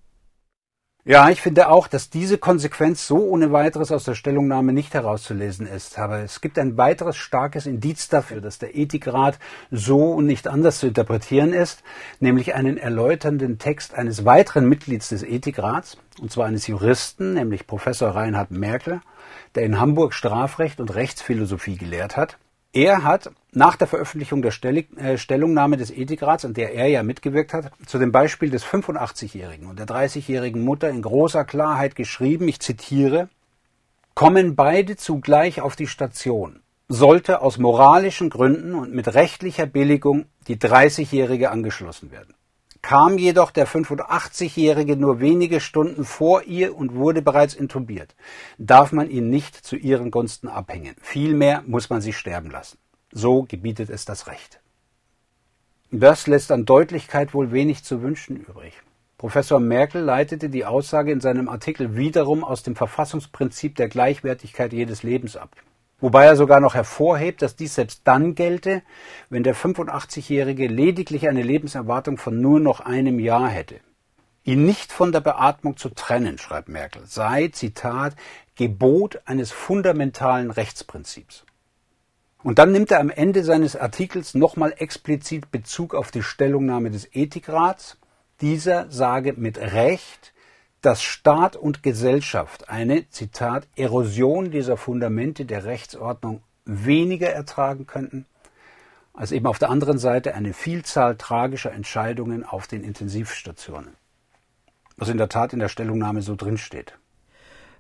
[1.07, 5.67] Ja, ich finde auch, dass diese Konsequenz so ohne weiteres aus der Stellungnahme nicht herauszulesen
[5.67, 5.99] ist.
[5.99, 9.39] Aber es gibt ein weiteres starkes Indiz dafür, dass der Ethikrat
[9.71, 11.83] so und nicht anders zu interpretieren ist,
[12.19, 18.11] nämlich einen erläuternden Text eines weiteren Mitglieds des Ethikrats, und zwar eines Juristen, nämlich Professor
[18.11, 19.01] Reinhard Merkel,
[19.55, 22.37] der in Hamburg Strafrecht und Rechtsphilosophie gelehrt hat.
[22.73, 27.53] Er hat nach der Veröffentlichung der äh, Stellungnahme des Ethikrats, an der er ja mitgewirkt
[27.53, 32.61] hat, zu dem Beispiel des 85-Jährigen und der 30-jährigen Mutter in großer Klarheit geschrieben, ich
[32.61, 33.29] zitiere,
[34.15, 40.57] kommen beide zugleich auf die Station, sollte aus moralischen Gründen und mit rechtlicher Billigung die
[40.57, 42.35] 30-Jährige angeschlossen werden.
[42.83, 48.15] Kam jedoch der 85-Jährige nur wenige Stunden vor ihr und wurde bereits intubiert,
[48.59, 50.97] darf man ihn nicht zu ihren Gunsten abhängen.
[51.01, 52.79] Vielmehr muss man sie sterben lassen.
[53.13, 54.61] So gebietet es das Recht.
[55.91, 58.75] Das lässt an Deutlichkeit wohl wenig zu wünschen übrig.
[59.19, 65.03] Professor Merkel leitete die Aussage in seinem Artikel wiederum aus dem Verfassungsprinzip der Gleichwertigkeit jedes
[65.03, 65.55] Lebens ab.
[66.01, 68.83] Wobei er sogar noch hervorhebt, dass dies selbst dann gelte,
[69.29, 73.81] wenn der 85-Jährige lediglich eine Lebenserwartung von nur noch einem Jahr hätte.
[74.43, 78.17] Ihn nicht von der Beatmung zu trennen, schreibt Merkel, sei, Zitat,
[78.57, 81.45] Gebot eines fundamentalen Rechtsprinzips.
[82.43, 87.15] Und dann nimmt er am Ende seines Artikels nochmal explizit Bezug auf die Stellungnahme des
[87.15, 87.99] Ethikrats.
[88.41, 90.33] Dieser sage mit Recht,
[90.81, 98.27] dass Staat und Gesellschaft eine, Zitat, Erosion dieser Fundamente der Rechtsordnung weniger ertragen könnten,
[99.13, 103.95] als eben auf der anderen Seite eine Vielzahl tragischer Entscheidungen auf den Intensivstationen.
[104.97, 106.95] Was in der Tat in der Stellungnahme so drinsteht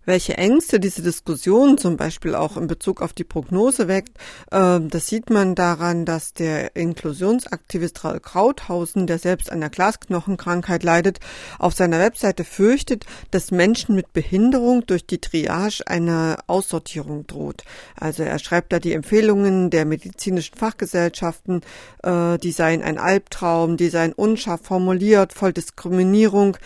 [0.06, 4.16] welche Ängste diese Diskussion zum Beispiel auch in Bezug auf die Prognose weckt,
[4.50, 10.82] äh, das sieht man daran, dass der Inklusionsaktivist Raul Krauthausen, der selbst an der Glasknochenkrankheit
[10.82, 11.20] leidet,
[11.58, 17.62] auf seiner Webseite fürchtet, dass Menschen mit Behinderung durch die Triage eine Aussortierung droht.
[17.94, 21.60] Also er schreibt da die Empfehlungen der medizinischen Fachgesellschaften,
[22.02, 26.56] äh, die seien ein Albtraum, die seien unscharf formuliert, voll Diskriminierung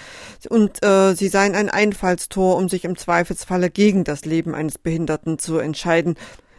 [0.48, 4.76] und äh, sie seien ein Einfallstor, um sich im Zweifel Zweifelsfalle gegen das Leben eines
[4.76, 6.16] Behinderten zu entscheiden.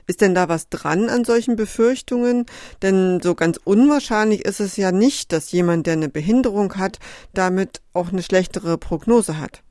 [0.07, 2.47] Ist denn da was dran an solchen Befürchtungen?
[2.81, 6.97] Denn so ganz unwahrscheinlich ist es ja nicht, dass jemand, der eine Behinderung hat,
[7.33, 9.61] damit auch eine schlechtere Prognose hat.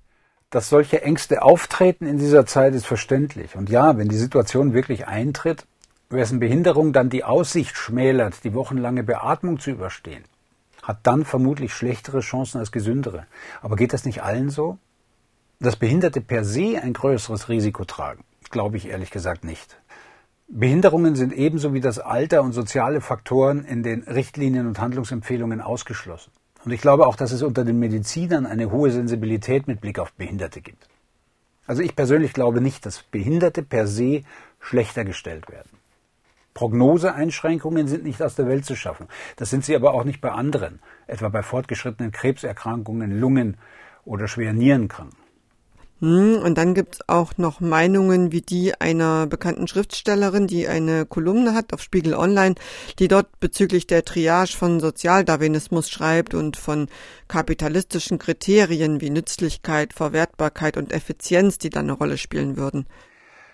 [0.50, 3.56] Dass solche Ängste auftreten in dieser Zeit ist verständlich.
[3.56, 5.66] Und ja, wenn die Situation wirklich eintritt,
[6.10, 10.22] wessen Behinderung dann die Aussicht schmälert, die wochenlange Beatmung zu überstehen,
[10.82, 13.26] hat dann vermutlich schlechtere Chancen als gesündere.
[13.62, 14.78] Aber geht das nicht allen so?
[15.64, 19.80] Dass Behinderte per se ein größeres Risiko tragen, glaube ich ehrlich gesagt nicht.
[20.46, 26.30] Behinderungen sind ebenso wie das Alter und soziale Faktoren in den Richtlinien und Handlungsempfehlungen ausgeschlossen.
[26.64, 30.12] Und ich glaube auch, dass es unter den Medizinern eine hohe Sensibilität mit Blick auf
[30.12, 30.88] Behinderte gibt.
[31.66, 34.22] Also ich persönlich glaube nicht, dass Behinderte per se
[34.60, 35.70] schlechter gestellt werden.
[36.52, 39.08] Prognoseeinschränkungen sind nicht aus der Welt zu schaffen.
[39.36, 43.56] Das sind sie aber auch nicht bei anderen, etwa bei fortgeschrittenen Krebserkrankungen, Lungen
[44.04, 45.23] oder schweren Nierenkranken.
[46.04, 51.06] Hm, und dann gibt es auch noch Meinungen wie die einer bekannten Schriftstellerin, die eine
[51.06, 52.56] Kolumne hat auf Spiegel Online,
[52.98, 56.88] die dort bezüglich der Triage von Sozialdarwinismus schreibt und von
[57.26, 62.84] kapitalistischen Kriterien wie Nützlichkeit, Verwertbarkeit und Effizienz, die dann eine Rolle spielen würden.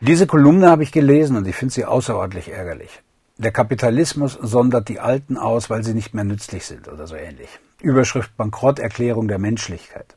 [0.00, 3.00] Diese Kolumne habe ich gelesen und ich finde sie außerordentlich ärgerlich.
[3.38, 7.48] Der Kapitalismus sondert die Alten aus, weil sie nicht mehr nützlich sind oder so ähnlich.
[7.80, 10.16] Überschrift Bankrotterklärung der Menschlichkeit.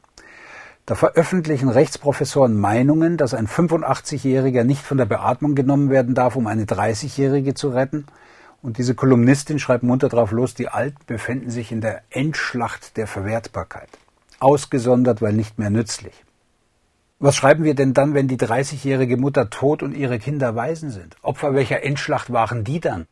[0.86, 6.46] Da veröffentlichen Rechtsprofessoren Meinungen, dass ein 85-Jähriger nicht von der Beatmung genommen werden darf, um
[6.46, 8.06] eine 30-Jährige zu retten.
[8.62, 13.08] Und diese Kolumnistin schreibt munter drauf los, die Alten befänden sich in der Endschlacht der
[13.08, 13.88] Verwertbarkeit.
[14.40, 16.14] Ausgesondert, weil nicht mehr nützlich.
[17.18, 21.16] Was schreiben wir denn dann, wenn die 30-jährige Mutter tot und ihre Kinder Waisen sind?
[21.22, 23.08] Opfer welcher Endschlacht waren die dann?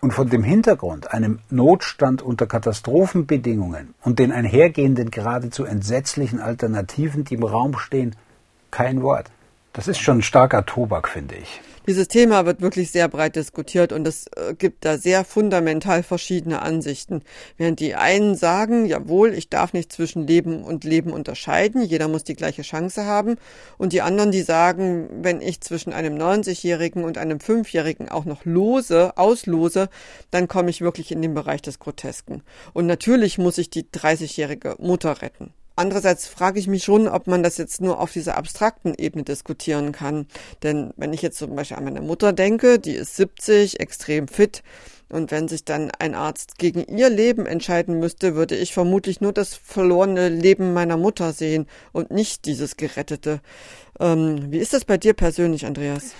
[0.00, 7.34] Und von dem Hintergrund, einem Notstand unter Katastrophenbedingungen und den einhergehenden geradezu entsetzlichen Alternativen, die
[7.34, 8.14] im Raum stehen,
[8.70, 9.30] kein Wort.
[9.72, 11.60] Das ist schon ein starker Tobak, finde ich.
[11.88, 16.60] Dieses Thema wird wirklich sehr breit diskutiert und es äh, gibt da sehr fundamental verschiedene
[16.60, 17.22] Ansichten.
[17.56, 22.24] Während die einen sagen, jawohl, ich darf nicht zwischen Leben und Leben unterscheiden, jeder muss
[22.24, 23.36] die gleiche Chance haben.
[23.78, 28.44] Und die anderen, die sagen, wenn ich zwischen einem 90-Jährigen und einem 5-Jährigen auch noch
[28.44, 29.88] lose, auslose,
[30.30, 32.42] dann komme ich wirklich in den Bereich des Grotesken.
[32.74, 35.54] Und natürlich muss ich die 30-jährige Mutter retten.
[35.78, 39.92] Andererseits frage ich mich schon, ob man das jetzt nur auf dieser abstrakten Ebene diskutieren
[39.92, 40.26] kann.
[40.64, 44.64] Denn wenn ich jetzt zum Beispiel an meine Mutter denke, die ist 70, extrem fit,
[45.08, 49.32] und wenn sich dann ein Arzt gegen ihr Leben entscheiden müsste, würde ich vermutlich nur
[49.32, 53.40] das verlorene Leben meiner Mutter sehen und nicht dieses gerettete.
[54.00, 56.12] Ähm, wie ist das bei dir persönlich, Andreas?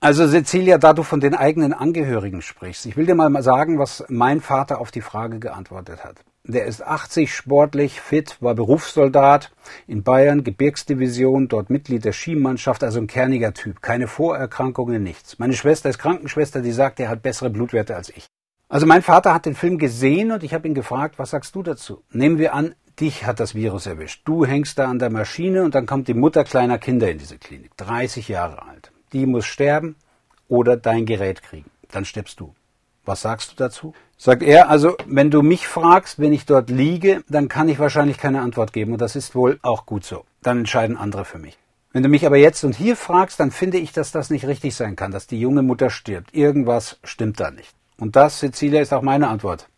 [0.00, 4.04] Also Cecilia, da du von den eigenen Angehörigen sprichst, ich will dir mal sagen, was
[4.08, 6.16] mein Vater auf die Frage geantwortet hat.
[6.44, 9.52] Der ist 80, sportlich, fit, war Berufssoldat
[9.86, 13.80] in Bayern, Gebirgsdivision, dort Mitglied der Skimannschaft, also ein kerniger Typ.
[13.80, 15.38] Keine Vorerkrankungen, nichts.
[15.38, 18.26] Meine Schwester ist Krankenschwester, die sagt, er hat bessere Blutwerte als ich.
[18.68, 21.62] Also mein Vater hat den Film gesehen und ich habe ihn gefragt, was sagst du
[21.62, 22.02] dazu?
[22.10, 24.22] Nehmen wir an, dich hat das Virus erwischt.
[24.24, 27.38] Du hängst da an der Maschine und dann kommt die Mutter kleiner Kinder in diese
[27.38, 28.90] Klinik, 30 Jahre alt.
[29.12, 29.94] Die muss sterben
[30.48, 31.70] oder dein Gerät kriegen.
[31.92, 32.52] Dann stirbst du.
[33.04, 33.94] Was sagst du dazu?
[34.16, 38.18] Sagt er, also wenn du mich fragst, wenn ich dort liege, dann kann ich wahrscheinlich
[38.18, 40.24] keine Antwort geben und das ist wohl auch gut so.
[40.42, 41.58] Dann entscheiden andere für mich.
[41.92, 44.74] Wenn du mich aber jetzt und hier fragst, dann finde ich, dass das nicht richtig
[44.74, 46.34] sein kann, dass die junge Mutter stirbt.
[46.34, 47.74] Irgendwas stimmt da nicht.
[47.98, 49.68] Und das, Cecilia, ist auch meine Antwort.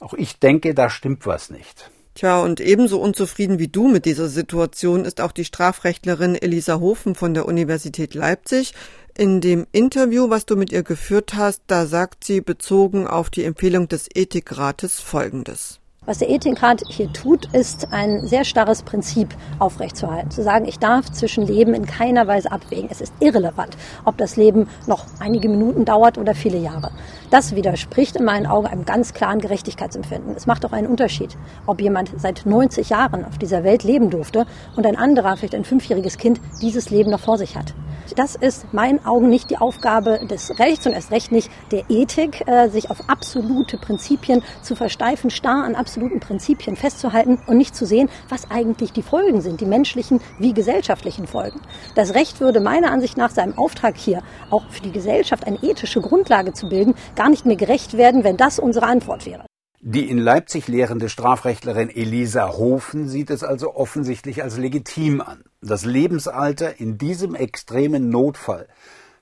[0.00, 1.90] Auch ich denke, da stimmt was nicht.
[2.14, 7.14] Tja, und ebenso unzufrieden wie du mit dieser Situation ist auch die Strafrechtlerin Elisa Hofen
[7.14, 8.74] von der Universität Leipzig.
[9.18, 13.42] In dem Interview, was du mit ihr geführt hast, da sagt sie bezogen auf die
[13.42, 15.80] Empfehlung des Ethikrates Folgendes.
[16.08, 20.30] Was der Ethikrat hier tut, ist ein sehr starres Prinzip aufrechtzuerhalten.
[20.30, 22.88] Zu sagen, ich darf zwischen Leben in keiner Weise abwägen.
[22.90, 26.92] Es ist irrelevant, ob das Leben noch einige Minuten dauert oder viele Jahre.
[27.30, 30.34] Das widerspricht in meinen Augen einem ganz klaren Gerechtigkeitsempfinden.
[30.34, 34.46] Es macht auch einen Unterschied, ob jemand seit 90 Jahren auf dieser Welt leben durfte
[34.76, 37.74] und ein anderer, vielleicht ein fünfjähriges Kind, dieses Leben noch vor sich hat.
[38.16, 42.48] Das ist meinen Augen nicht die Aufgabe des Rechts und erst recht nicht der Ethik,
[42.48, 47.84] äh, sich auf absolute Prinzipien zu versteifen, starr an absoluten Prinzipien festzuhalten und nicht zu
[47.84, 51.60] sehen, was eigentlich die Folgen sind, die menschlichen wie gesellschaftlichen Folgen.
[51.96, 56.00] Das Recht würde meiner Ansicht nach seinem Auftrag hier, auch für die Gesellschaft eine ethische
[56.00, 59.44] Grundlage zu bilden, gar nicht mehr gerecht werden, wenn das unsere Antwort wäre.
[59.80, 65.84] Die in Leipzig lehrende Strafrechtlerin Elisa Hofen sieht es also offensichtlich als legitim an, das
[65.84, 68.68] Lebensalter in diesem extremen Notfall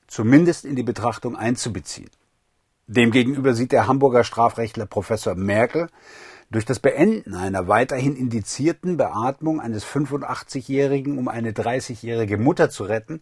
[0.07, 2.11] zumindest in die Betrachtung einzubeziehen.
[2.89, 5.89] Demgegenüber sieht der Hamburger Strafrechtler Professor Merkel
[6.51, 13.21] durch das Beenden einer weiterhin indizierten Beatmung eines 85-Jährigen, um eine 30-jährige Mutter zu retten,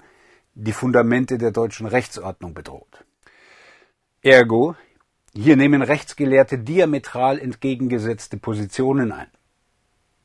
[0.54, 3.04] die Fundamente der deutschen Rechtsordnung bedroht.
[4.22, 4.76] Ergo,
[5.34, 9.26] hier nehmen Rechtsgelehrte diametral entgegengesetzte Positionen ein.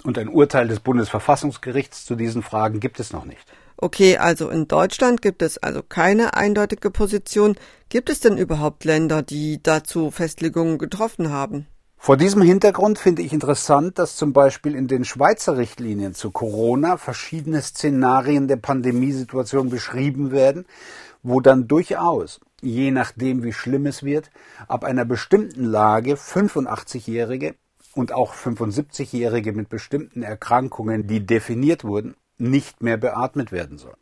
[0.03, 3.45] Und ein Urteil des Bundesverfassungsgerichts zu diesen Fragen gibt es noch nicht.
[3.75, 7.55] Okay, also in Deutschland gibt es also keine eindeutige Position.
[7.89, 11.67] Gibt es denn überhaupt Länder, die dazu Festlegungen getroffen haben?
[12.01, 16.97] Vor diesem Hintergrund finde ich interessant, dass zum Beispiel in den Schweizer Richtlinien zu Corona
[16.97, 20.65] verschiedene Szenarien der Pandemiesituation beschrieben werden,
[21.21, 24.31] wo dann durchaus je nachdem wie schlimm es wird,
[24.67, 27.55] ab einer bestimmten Lage 85-Jährige
[27.95, 33.97] und auch 75-Jährige mit bestimmten Erkrankungen, die definiert wurden, nicht mehr beatmet werden sollen.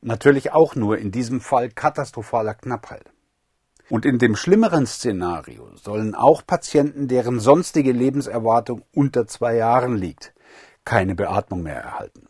[0.00, 3.04] Natürlich auch nur in diesem Fall katastrophaler Knappheit.
[3.90, 10.34] Und in dem schlimmeren Szenario sollen auch Patienten, deren sonstige Lebenserwartung unter zwei Jahren liegt,
[10.84, 12.28] keine Beatmung mehr erhalten.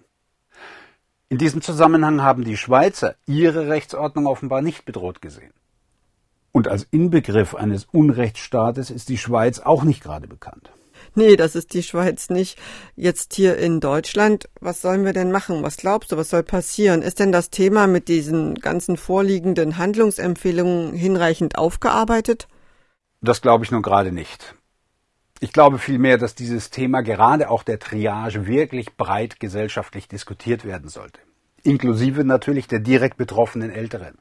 [1.28, 5.52] In diesem Zusammenhang haben die Schweizer ihre Rechtsordnung offenbar nicht bedroht gesehen.
[6.52, 10.70] Und als Inbegriff eines Unrechtsstaates ist die Schweiz auch nicht gerade bekannt.
[11.18, 12.56] Nee, das ist die Schweiz nicht.
[12.94, 15.64] Jetzt hier in Deutschland, was sollen wir denn machen?
[15.64, 17.02] Was glaubst du, was soll passieren?
[17.02, 22.46] Ist denn das Thema mit diesen ganzen vorliegenden Handlungsempfehlungen hinreichend aufgearbeitet?
[23.20, 24.54] Das glaube ich nun gerade nicht.
[25.40, 30.88] Ich glaube vielmehr, dass dieses Thema gerade auch der Triage wirklich breit gesellschaftlich diskutiert werden
[30.88, 31.18] sollte.
[31.64, 34.18] Inklusive natürlich der direkt betroffenen Älteren.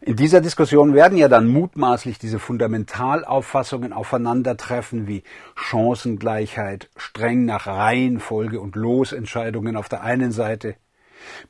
[0.00, 5.22] In dieser Diskussion werden ja dann mutmaßlich diese Fundamentalauffassungen aufeinandertreffen wie
[5.54, 10.76] Chancengleichheit, streng nach Reihenfolge und Losentscheidungen auf der einen Seite,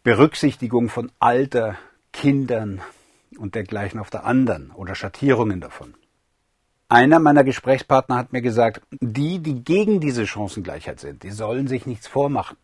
[0.04, 1.76] Berücksichtigung von Alter,
[2.12, 2.80] Kindern
[3.36, 5.94] und dergleichen auf der anderen oder Schattierungen davon.
[6.88, 11.84] Einer meiner Gesprächspartner hat mir gesagt, die, die gegen diese Chancengleichheit sind, die sollen sich
[11.84, 12.56] nichts vormachen.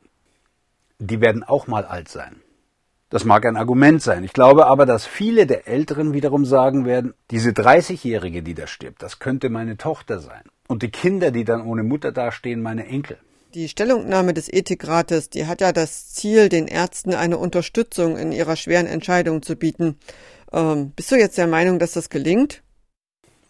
[1.01, 2.41] Die werden auch mal alt sein.
[3.13, 4.25] Das mag ein Argument sein.
[4.25, 9.03] Ich glaube aber, dass viele der Älteren wiederum sagen werden, diese 30-Jährige, die da stirbt,
[9.03, 10.45] das könnte meine Tochter sein.
[10.67, 13.19] Und die Kinder, die dann ohne Mutter dastehen, meine Enkel.
[13.53, 18.57] Die Stellungnahme des Ethikrates, die hat ja das Ziel, den Ärzten eine Unterstützung in ihrer
[18.57, 19.99] schweren Entscheidung zu bieten.
[20.51, 22.63] Ähm, bist du jetzt der Meinung, dass das gelingt?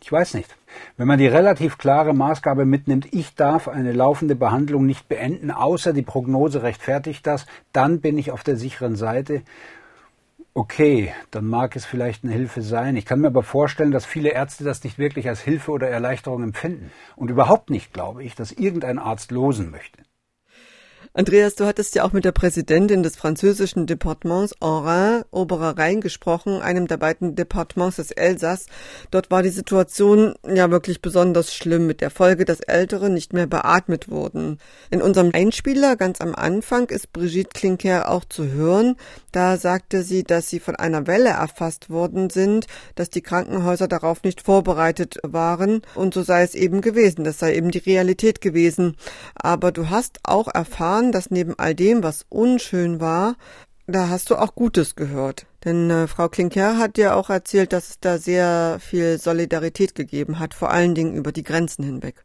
[0.02, 0.50] Ich weiß nicht.
[0.96, 5.92] Wenn man die relativ klare Maßgabe mitnimmt, ich darf eine laufende Behandlung nicht beenden, außer
[5.92, 9.42] die Prognose rechtfertigt das, dann bin ich auf der sicheren Seite.
[10.54, 12.96] Okay, dann mag es vielleicht eine Hilfe sein.
[12.96, 16.42] Ich kann mir aber vorstellen, dass viele Ärzte das nicht wirklich als Hilfe oder Erleichterung
[16.42, 16.92] empfinden.
[17.16, 20.02] Und überhaupt nicht glaube ich, dass irgendein Arzt losen möchte.
[21.14, 26.62] Andreas, du hattest ja auch mit der Präsidentin des französischen Departements Orin, Oberer Rhein, gesprochen,
[26.62, 28.64] einem der beiden Departements des Elsass.
[29.10, 33.46] Dort war die Situation ja wirklich besonders schlimm, mit der Folge, dass Ältere nicht mehr
[33.46, 34.58] beatmet wurden.
[34.90, 38.96] In unserem Einspieler ganz am Anfang ist Brigitte Klinker auch zu hören.
[39.32, 44.22] Da sagte sie, dass sie von einer Welle erfasst worden sind, dass die Krankenhäuser darauf
[44.22, 45.82] nicht vorbereitet waren.
[45.94, 47.22] Und so sei es eben gewesen.
[47.24, 48.96] Das sei eben die Realität gewesen.
[49.34, 53.34] Aber du hast auch erfahren, erfahren, dass neben all dem, was unschön war,
[53.86, 55.46] da hast du auch Gutes gehört.
[55.64, 60.38] Denn äh, Frau Klinker hat dir auch erzählt, dass es da sehr viel Solidarität gegeben
[60.38, 62.24] hat, vor allen Dingen über die Grenzen hinweg.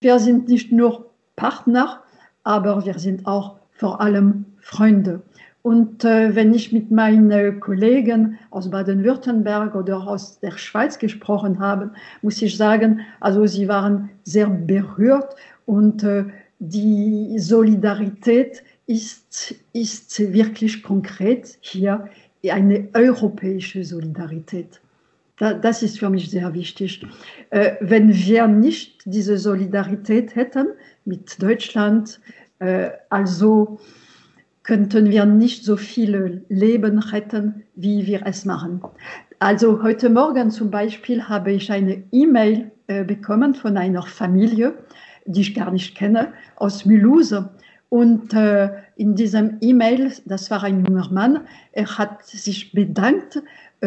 [0.00, 2.02] Wir sind nicht nur Partner,
[2.42, 5.22] aber wir sind auch vor allem Freunde.
[5.62, 11.92] Und äh, wenn ich mit meinen Kollegen aus Baden-Württemberg oder aus der Schweiz gesprochen habe,
[12.20, 16.24] muss ich sagen, also sie waren sehr berührt und äh,
[16.64, 22.08] die Solidarität ist, ist wirklich konkret hier
[22.48, 24.80] eine europäische Solidarität.
[25.38, 27.04] Das ist für mich sehr wichtig.
[27.50, 30.68] Äh, wenn wir nicht diese Solidarität hätten
[31.04, 32.20] mit Deutschland,
[32.60, 33.80] äh, also
[34.62, 38.80] könnten wir nicht so viele Leben retten, wie wir es machen.
[39.40, 44.74] Also heute Morgen zum Beispiel habe ich eine E-Mail äh, bekommen von einer Familie,
[45.26, 47.44] die ich gar nicht kenne, aus Mulhouse.
[47.88, 51.40] Und äh, in diesem E-Mail, das war ein junger Mann,
[51.72, 53.42] er hat sich bedankt,
[53.80, 53.86] äh,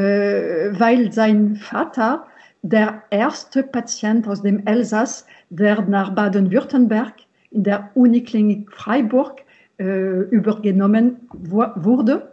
[0.80, 2.28] weil sein Vater
[2.62, 7.14] der erste Patient aus dem Elsass, der nach Baden-Württemberg
[7.52, 9.42] in der Uniklinik Freiburg
[9.78, 12.32] äh, übergenommen wurde.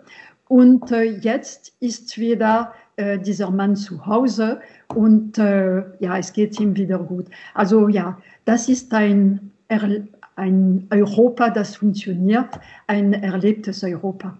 [0.48, 4.60] Und äh, jetzt ist wieder äh, dieser Mann zu Hause
[4.94, 7.26] und äh, ja, es geht ihm wieder gut.
[7.54, 14.36] Also ja, das ist ein, ein Europa, das funktioniert, ein erlebtes Europa.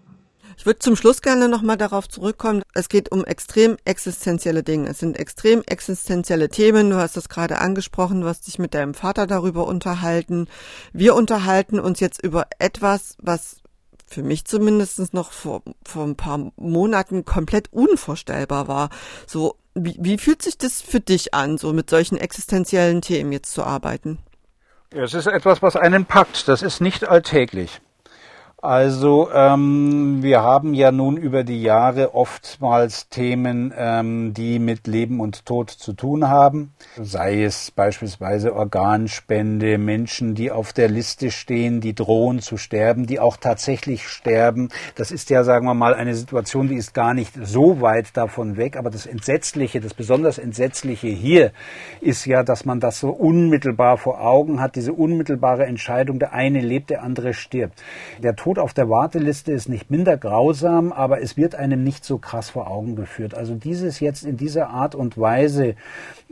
[0.57, 2.61] Ich würde zum Schluss gerne nochmal darauf zurückkommen.
[2.73, 4.89] Es geht um extrem existenzielle Dinge.
[4.89, 6.89] Es sind extrem existenzielle Themen.
[6.89, 8.21] Du hast es gerade angesprochen.
[8.21, 10.47] Du hast dich mit deinem Vater darüber unterhalten.
[10.91, 13.62] Wir unterhalten uns jetzt über etwas, was
[14.13, 18.89] für mich zumindest noch vor, vor ein paar Monaten komplett unvorstellbar war.
[19.27, 23.51] So, wie, wie fühlt sich das für dich an, so mit solchen existenziellen Themen jetzt
[23.53, 24.19] zu arbeiten?
[24.93, 26.47] Ja, es ist etwas, was einen packt.
[26.47, 27.81] Das ist nicht alltäglich.
[28.63, 35.19] Also ähm, wir haben ja nun über die Jahre oftmals Themen, ähm, die mit Leben
[35.19, 36.71] und Tod zu tun haben.
[36.95, 43.19] Sei es beispielsweise Organspende, Menschen, die auf der Liste stehen, die drohen zu sterben, die
[43.19, 44.69] auch tatsächlich sterben.
[44.95, 48.55] Das ist ja, sagen wir mal, eine Situation, die ist gar nicht so weit davon
[48.55, 48.77] weg.
[48.77, 51.51] Aber das Entsetzliche, das besonders Entsetzliche hier
[51.99, 56.61] ist ja, dass man das so unmittelbar vor Augen hat, diese unmittelbare Entscheidung, der eine
[56.61, 57.83] lebt, der andere stirbt.
[58.19, 62.05] Der Tod Tod auf der Warteliste ist nicht minder grausam, aber es wird einem nicht
[62.05, 63.33] so krass vor Augen geführt.
[63.33, 65.75] Also dieses jetzt in dieser Art und Weise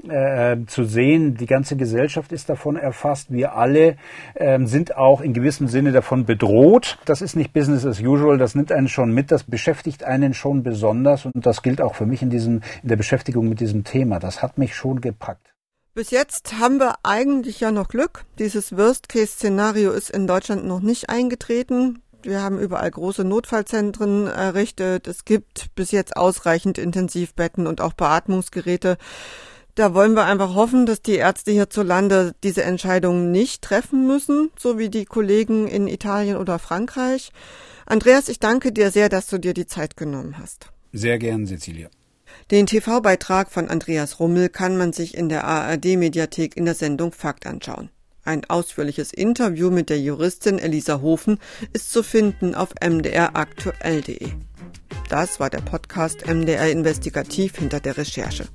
[0.08, 3.96] äh, zu sehen, die ganze Gesellschaft ist davon erfasst, wir alle
[4.36, 7.00] äh, sind auch in gewissem Sinne davon bedroht.
[7.06, 10.62] Das ist nicht Business as usual, das nimmt einen schon mit, das beschäftigt einen schon
[10.62, 14.20] besonders und das gilt auch für mich in, diesem, in der Beschäftigung mit diesem Thema.
[14.20, 15.48] Das hat mich schon gepackt.
[15.96, 18.26] Bis jetzt haben wir eigentlich ja noch Glück.
[18.38, 22.04] Dieses Worst-Case-Szenario ist in Deutschland noch nicht eingetreten.
[22.26, 25.08] Wir haben überall große Notfallzentren errichtet.
[25.08, 28.98] Es gibt bis jetzt ausreichend Intensivbetten und auch Beatmungsgeräte.
[29.76, 34.78] Da wollen wir einfach hoffen, dass die Ärzte hierzulande diese Entscheidungen nicht treffen müssen, so
[34.78, 37.32] wie die Kollegen in Italien oder Frankreich.
[37.86, 40.72] Andreas, ich danke dir sehr, dass du dir die Zeit genommen hast.
[40.92, 41.90] Sehr gern, Cecilia.
[42.52, 47.46] Den TV-Beitrag von Andreas Rummel kann man sich in der ARD-Mediathek in der Sendung Fakt
[47.46, 47.90] anschauen.
[48.24, 51.40] Ein ausführliches Interview mit der Juristin Elisa Hofen
[51.74, 54.30] ist zu finden auf mdraktuell.de.
[55.10, 58.46] Das war der Podcast MDR Investigativ hinter der Recherche.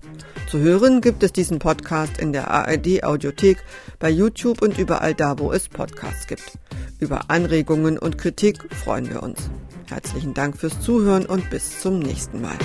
[0.51, 3.59] Zu hören gibt es diesen Podcast in der ARD Audiothek,
[3.99, 6.59] bei YouTube und überall da, wo es Podcasts gibt.
[7.01, 9.51] Über Anregungen und Kritik freuen wir uns.
[9.89, 12.57] Herzlichen Dank fürs Zuhören und bis zum nächsten Mal.